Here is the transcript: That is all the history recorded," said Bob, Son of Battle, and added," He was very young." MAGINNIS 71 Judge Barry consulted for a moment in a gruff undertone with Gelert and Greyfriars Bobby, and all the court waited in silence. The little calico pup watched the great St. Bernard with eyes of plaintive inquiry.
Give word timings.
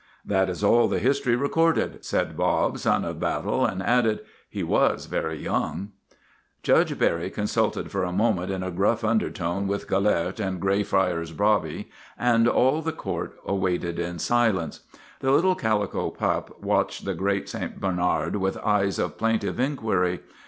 That 0.25 0.49
is 0.49 0.63
all 0.63 0.87
the 0.87 0.97
history 0.97 1.35
recorded," 1.35 2.03
said 2.03 2.35
Bob, 2.35 2.79
Son 2.79 3.05
of 3.05 3.19
Battle, 3.19 3.67
and 3.67 3.83
added," 3.83 4.21
He 4.59 4.63
was 4.63 5.05
very 5.05 5.37
young." 5.37 5.91
MAGINNIS 6.63 6.63
71 6.63 6.63
Judge 6.63 6.97
Barry 6.97 7.29
consulted 7.29 7.91
for 7.91 8.03
a 8.03 8.11
moment 8.11 8.49
in 8.51 8.63
a 8.63 8.71
gruff 8.71 9.03
undertone 9.03 9.67
with 9.67 9.87
Gelert 9.87 10.39
and 10.39 10.59
Greyfriars 10.59 11.33
Bobby, 11.33 11.91
and 12.17 12.47
all 12.47 12.81
the 12.81 12.91
court 12.91 13.37
waited 13.45 13.99
in 13.99 14.17
silence. 14.17 14.79
The 15.19 15.29
little 15.29 15.53
calico 15.53 16.09
pup 16.09 16.59
watched 16.59 17.05
the 17.05 17.13
great 17.13 17.47
St. 17.47 17.79
Bernard 17.79 18.37
with 18.37 18.57
eyes 18.57 18.97
of 18.97 19.19
plaintive 19.19 19.59
inquiry. 19.59 20.21